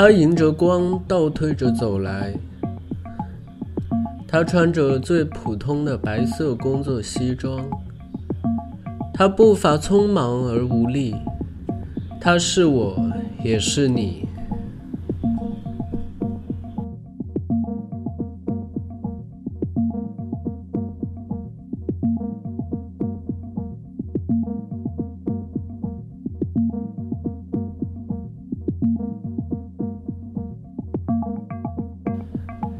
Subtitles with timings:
[0.00, 2.32] 他迎着光倒退着走来，
[4.28, 7.68] 他穿着最普通的白色工作西装，
[9.12, 11.16] 他步伐匆忙而无力，
[12.20, 12.96] 他是我，
[13.42, 14.27] 也是你。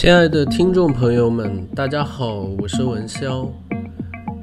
[0.00, 3.46] 亲爱的听众朋友们，大家好，我是文潇。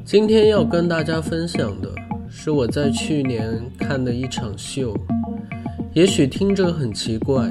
[0.05, 1.89] 今天要跟大家分享的
[2.29, 4.95] 是我在去年看的一场秀。
[5.93, 7.49] 也许听着很奇怪，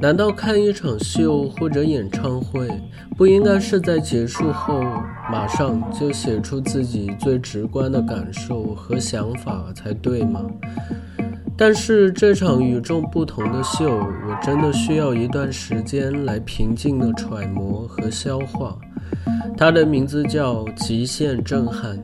[0.00, 2.68] 难道看一场秀或者演唱会，
[3.16, 4.80] 不应该是在结束后
[5.32, 10.46] 马上就写出自己最直观的感受和想法才对吗？
[11.60, 18.74] 但是这场与众不同的秀，我真的需要一段时间来平静的揣摩和消化。
[19.58, 21.98] 它的名字叫《极限震撼》。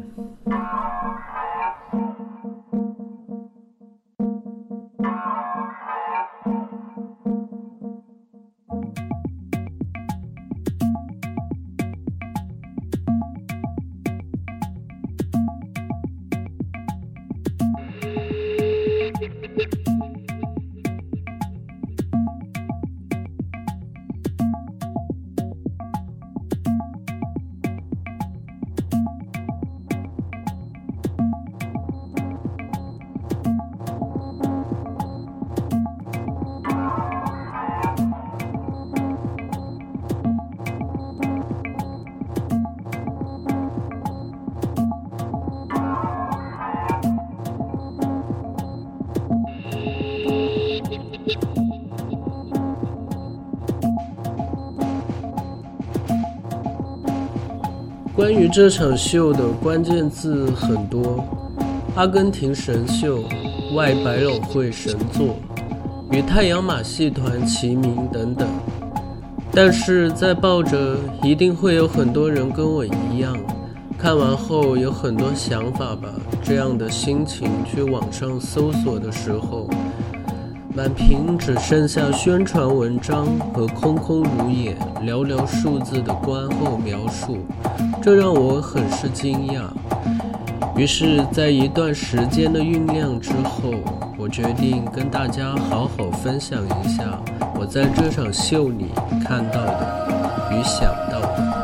[58.17, 61.23] 关于这场秀的关键字很多：
[61.95, 63.23] 阿根廷神秀、
[63.75, 65.37] 外百老汇神作、
[66.11, 68.49] 与太阳马戏团齐名等等。
[69.53, 73.37] 但是在抱着一定会有很多人跟我一样，
[73.99, 76.09] 看完后有很多想法吧
[76.43, 79.69] 这样的心情去网上搜索的时候。
[80.77, 87.39] 满屏只剩下宣传文章和空空如也、寥寥数字的观后描述，
[88.03, 89.63] 这让我很是惊讶。
[90.77, 93.73] 于是，在一段时间的酝酿之后，
[94.19, 97.05] 我决定跟大家好好分享一下
[97.59, 98.91] 我在这场秀里
[99.25, 100.09] 看到的
[100.53, 101.56] 与想到的。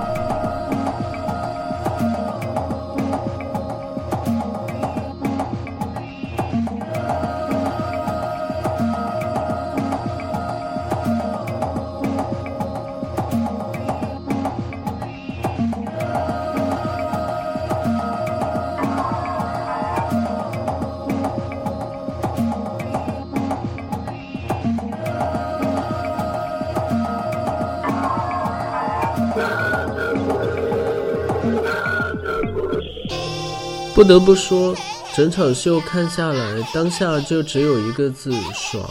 [34.02, 34.74] 不得不说，
[35.14, 38.84] 整场秀看下来，当下就只有一个字：爽。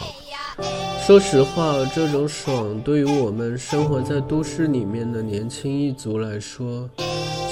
[1.06, 6.90] 说实话，这种爽对于我们生活在都市里面的年轻一族来说，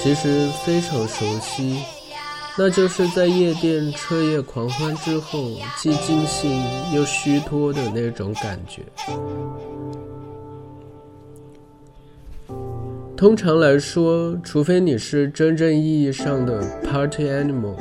[0.02, 1.76] 其实非常熟悉。
[2.56, 8.80] 那就是在夜店彻夜狂欢之后，既尽兴又虚脱的那种感觉。
[13.20, 17.76] 通常来说，除非你是真正意义上的 party animal，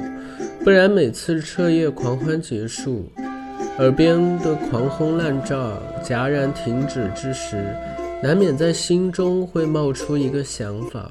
[0.66, 3.06] 不然每次彻夜狂欢结束，
[3.78, 7.74] 耳边的狂轰滥炸戛然停止之时，
[8.22, 11.10] 难免在心中会冒出一个想法：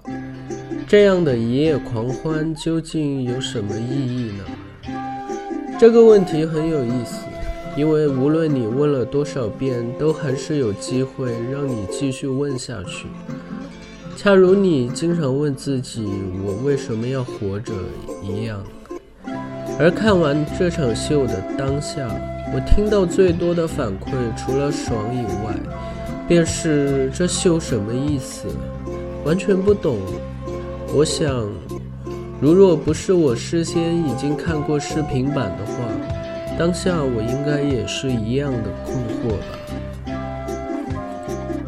[0.87, 4.45] 这样的一夜狂欢究竟有什么意义呢？
[5.81, 7.25] 这个问题很有意思，
[7.79, 13.07] 因为无论你问了多少遍，都还是有机会让你继续问下去。
[14.21, 16.05] 恰如你经常问自己
[16.45, 17.73] “我为什么要活着”
[18.21, 18.61] 一样，
[19.79, 22.09] 而看完这场秀的当下，
[22.53, 25.55] 我听到最多的反馈，除了爽以外，
[26.27, 28.49] 便是这秀什么意思？
[29.25, 29.99] 完全不懂。
[30.93, 31.49] 我想，
[32.41, 35.85] 如若不是我事先已经看过视频版的话，
[36.59, 39.78] 当下我应该也是一样的困惑吧。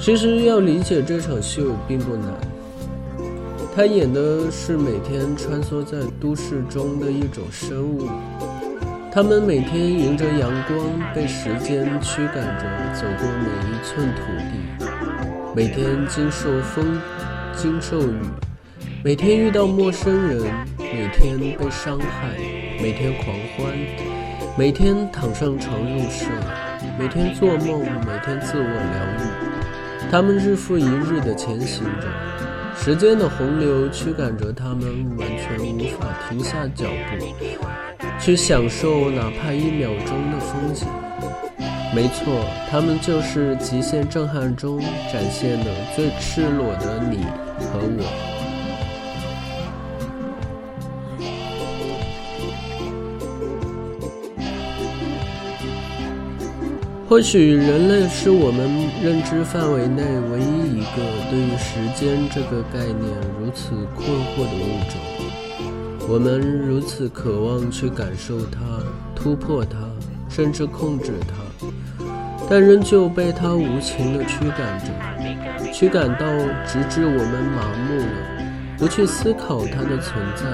[0.01, 2.33] 其实要理解这场秀并不难，
[3.77, 8.09] 他演的是每天穿梭在都市中的一种生物，
[9.13, 10.79] 他们每天迎着阳光，
[11.15, 12.65] 被时间驱赶着
[12.95, 14.87] 走过每一寸土地，
[15.55, 16.99] 每天经受风，
[17.55, 18.17] 经受雨，
[19.05, 20.43] 每天遇到陌生人，
[20.79, 22.39] 每天被伤害，
[22.81, 23.71] 每天狂欢，
[24.57, 26.27] 每天躺上床入睡，
[26.99, 29.30] 每天做梦，每天自我疗愈。
[30.11, 37.27] 他们日复一日的前行着，时间的洪流驱赶着他们，完全无法停下脚步。
[38.19, 40.89] 去享受哪怕一秒钟的风景。
[41.95, 44.81] 没错，他们就是极限震撼中
[45.13, 47.19] 展现的最赤裸的你
[47.61, 48.30] 和我。
[57.11, 58.71] 或许人类是我们
[59.03, 63.03] 认知范围内唯一一个对于时间这个概念
[63.37, 66.09] 如此困惑的物种。
[66.09, 68.61] 我们如此渴望去感受它、
[69.13, 69.77] 突破它，
[70.29, 72.05] 甚至控制它，
[72.49, 76.25] 但仍旧被它无情地驱赶着，驱赶到
[76.65, 80.45] 直至我们麻木了，不去思考它的存在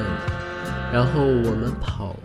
[0.90, 2.16] 然后我们跑，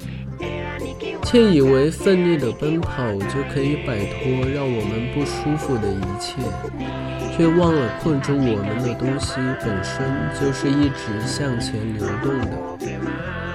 [1.31, 6.41] 窃以为奋力的奔跑就可以摆脱让我们不舒服的一切，
[7.33, 10.03] 却忘了困住我们的东西本身
[10.37, 12.47] 就是一直向前流动的。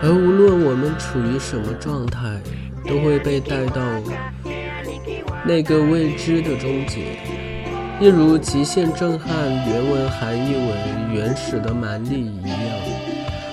[0.02, 2.40] 而无论我们处于什么状态，
[2.88, 3.82] 都会被带到
[5.44, 7.18] 那个未知的终结。
[8.00, 10.72] 一如《极限震撼》原文含义为
[11.14, 12.58] “原始的蛮力”一样，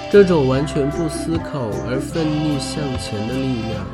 [0.09, 3.85] 这种完全不思考而奋力向前的力量，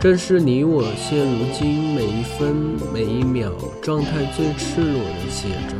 [0.00, 2.56] 正是你我现如今每一分
[2.90, 3.52] 每一秒
[3.82, 5.76] 状态最赤裸的写照。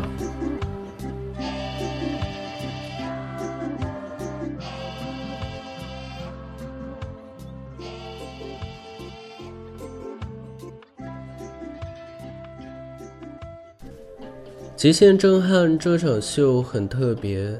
[14.76, 17.58] 极限震撼这场秀很特别，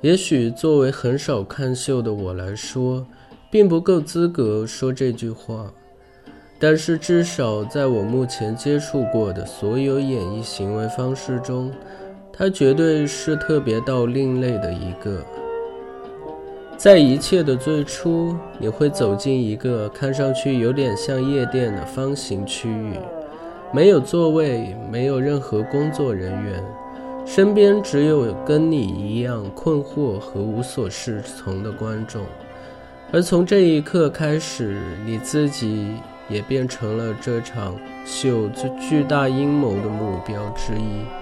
[0.00, 3.06] 也许作为很少看秀的我来说，
[3.52, 5.72] 并不够资格说这句话。
[6.62, 11.72] 但是至少在我目前接触过的所有演绎行为方式中，
[12.32, 15.20] 它绝对是特别到另类的一个。
[16.76, 22.92] 在一切的最初，你会走进一个看上去有点像夜店的方形区域。
[23.72, 26.62] 没有座位，没有任何工作人员，
[27.26, 32.22] 身边只有跟你一样困惑和无所适从的观众。
[33.10, 35.96] 而从这一刻开始，你自己
[36.28, 41.21] 也变成了这场秀最巨大阴谋的目标之一。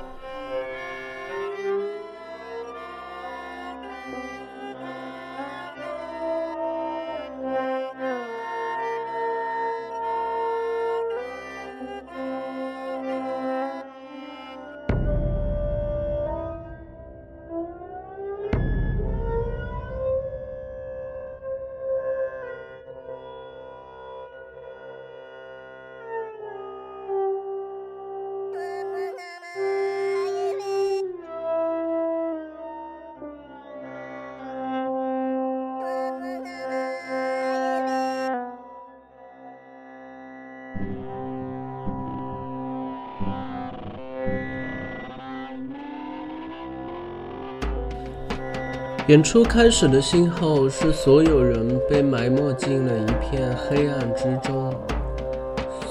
[49.11, 54.73] 演出开始的信号是所有人被埋没进了一片黑暗之中。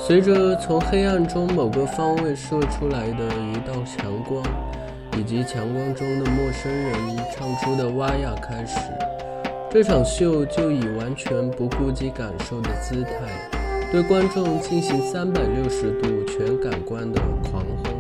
[0.07, 4.41] 随着从黑暗中某个方位射出来的一道强光，
[5.17, 6.93] 以及强光中的陌生人
[7.35, 8.79] 唱出的哇呀开始，
[9.69, 13.11] 这场秀就以完全不顾及感受的姿态，
[13.91, 17.98] 对观众进行三百六十度全感官的狂轰。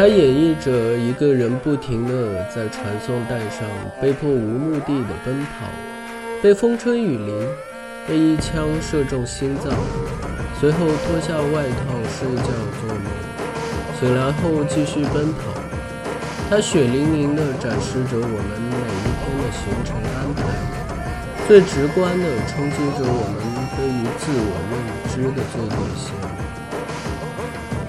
[0.00, 3.68] 它演绎着一个人不停地在传送带上
[4.00, 5.66] 被迫无目的的奔跑，
[6.42, 7.46] 被风吹雨淋，
[8.08, 9.70] 被一枪射中心脏，
[10.58, 12.48] 随后脱下外套睡觉
[12.80, 13.04] 做梦，
[14.00, 15.52] 醒来后继续奔跑。
[16.48, 20.40] 它血淋淋地展示着我们每一天的行程安排，
[21.46, 23.38] 最直观地冲击着我们
[23.76, 24.74] 对于自我认
[25.12, 26.29] 知的最底线。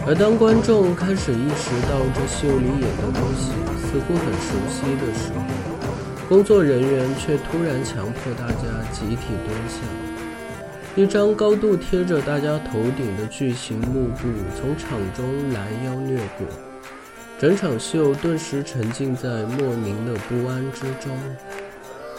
[0.07, 3.51] 而当观众开始意识到这秀里演的东西
[3.85, 9.77] 似乎很熟悉的时候，工作人员却突然强迫大家集体蹲下。
[10.95, 14.27] 一张高度贴着大家头顶的巨型幕布
[14.59, 16.47] 从场中拦腰掠过，
[17.39, 21.15] 整场秀顿时沉浸在莫名的不安之中。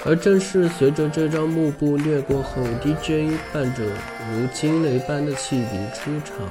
[0.04, 6.48] 而正是随着这张幕布掠过后，DJ 伴着如惊雷般的汽笛出场。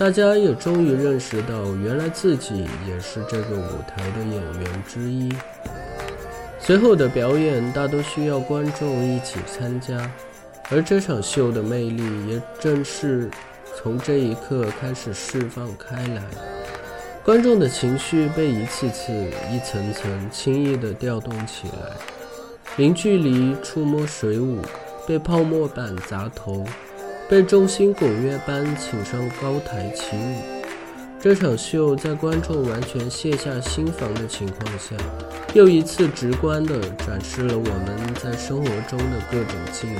[0.00, 5.30] 大家也终于认识到，原来自己也是这个舞台的演员之一。
[6.58, 10.10] 随后的表演大多需要观众一起参加，
[10.70, 13.28] 而这场秀的魅力也正是
[13.76, 16.22] 从这一刻开始释放开来。
[17.22, 19.12] 观众的情绪被一次次、
[19.52, 21.94] 一层层轻易地调动起来，
[22.78, 24.62] 零距离触摸水舞，
[25.06, 26.64] 被泡沫板砸头。
[27.30, 30.42] 被众星拱月般请上高台起舞，
[31.20, 34.96] 这场秀在观众完全卸下心防的情况下，
[35.54, 39.96] 又一次直观地展示了我们在生活中的各种境遇，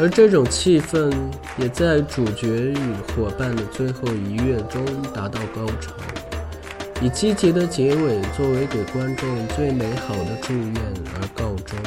[0.00, 1.14] 而这种气氛
[1.56, 2.76] 也在主角与
[3.14, 5.92] 伙伴的最后一跃中达到高潮，
[7.00, 10.74] 以积极的结尾作为给观众最美好的祝愿
[11.14, 11.78] 而告终。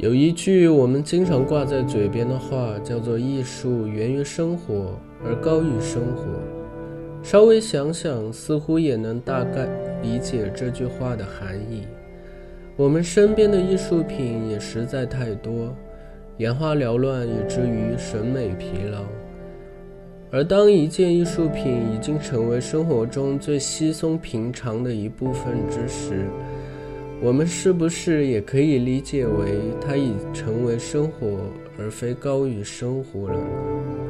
[0.00, 6.24] 有一句我们经常挂在嘴边的话，叫做“艺术源于生活，而高于生活”。
[7.22, 9.68] 稍微想想，似乎也能大概
[10.02, 11.86] 理解这句话的含义。
[12.78, 15.76] 我们身边的艺术品也实在太多，
[16.38, 19.00] 眼花缭乱，以至于审美疲劳。
[20.30, 26.24] 而当一件艺术品已经成为生活中最稀松平常的一部分之时，
[27.22, 31.38] 我们是不是也可以理解为，它已成为生活，
[31.78, 34.09] 而非高于生活了呢？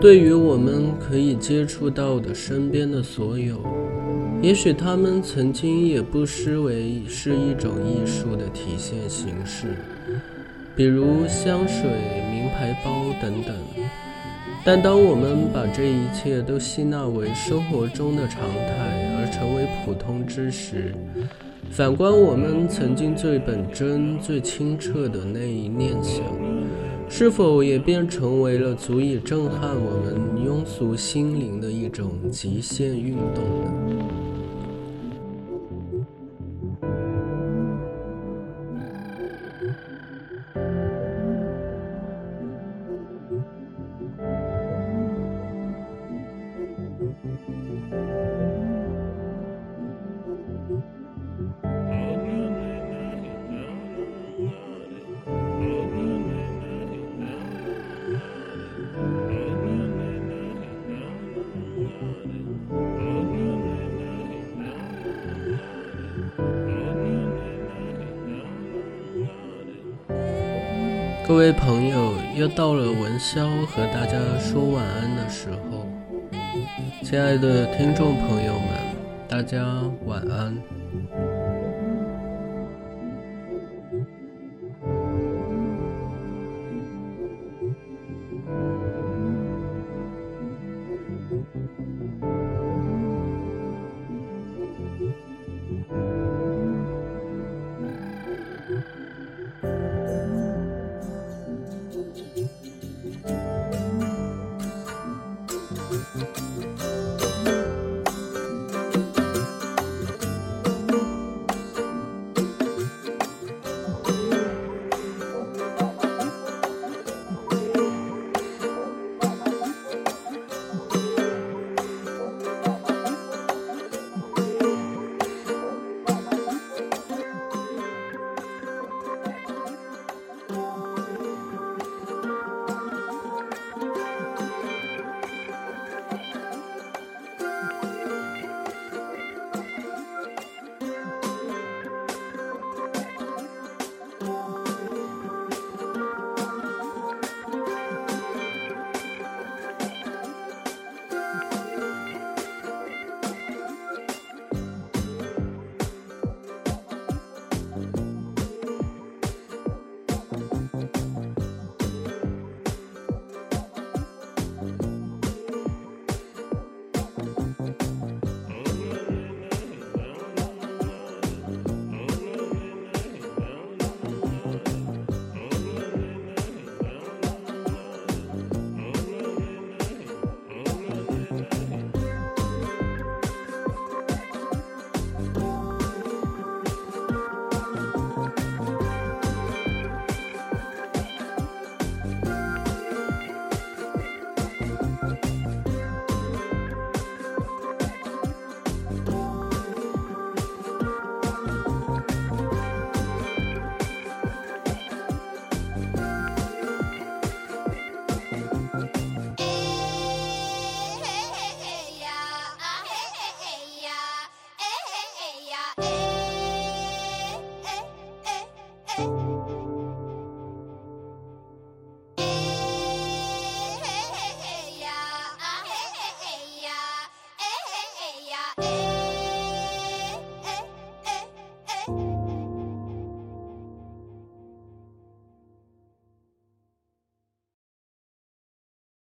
[0.00, 3.56] 对于我们可以接触到的身边的所有，
[4.40, 9.76] 也许他们曾经也不失为是一种艺术的体现形式，
[10.76, 11.90] 比如香水、
[12.30, 13.52] 名牌包等等。
[14.64, 20.94] 但当我们把这一切都吸纳为生活中的常态而成为普通之时，
[21.70, 26.22] 反观我们曾经最本真、最清澈的那一念想，
[27.10, 34.27] 是否也便成为了足以震撼我们庸俗心灵的一种极限运动呢？
[71.28, 75.86] 各位朋友，又到了文潇和大家说晚安的时候。
[77.02, 78.70] 亲爱的听众朋友们，
[79.28, 79.62] 大家
[80.06, 80.56] 晚安。